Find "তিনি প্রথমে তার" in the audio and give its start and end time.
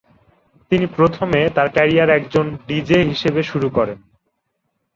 0.71-1.67